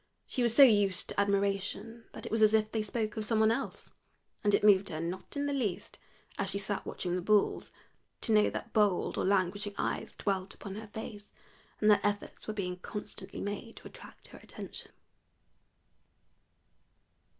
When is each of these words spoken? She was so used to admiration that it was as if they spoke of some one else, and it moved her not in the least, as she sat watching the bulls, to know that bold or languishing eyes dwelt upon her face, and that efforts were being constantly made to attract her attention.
She 0.25 0.41
was 0.41 0.55
so 0.55 0.63
used 0.63 1.09
to 1.09 1.19
admiration 1.19 2.05
that 2.13 2.25
it 2.25 2.31
was 2.31 2.41
as 2.41 2.55
if 2.55 2.71
they 2.71 2.81
spoke 2.81 3.15
of 3.17 3.23
some 3.23 3.39
one 3.39 3.51
else, 3.51 3.91
and 4.43 4.55
it 4.55 4.63
moved 4.63 4.89
her 4.89 4.99
not 4.99 5.37
in 5.37 5.45
the 5.45 5.53
least, 5.53 5.99
as 6.39 6.49
she 6.49 6.57
sat 6.57 6.87
watching 6.87 7.15
the 7.15 7.21
bulls, 7.21 7.71
to 8.21 8.31
know 8.33 8.49
that 8.49 8.73
bold 8.73 9.15
or 9.19 9.23
languishing 9.23 9.75
eyes 9.77 10.15
dwelt 10.15 10.55
upon 10.55 10.73
her 10.73 10.87
face, 10.87 11.33
and 11.79 11.87
that 11.91 12.03
efforts 12.03 12.47
were 12.47 12.53
being 12.55 12.77
constantly 12.79 13.41
made 13.41 13.75
to 13.75 13.87
attract 13.87 14.29
her 14.29 14.39
attention. 14.39 14.89